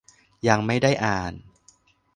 [0.47, 1.33] ยังไม่ได้อ่าน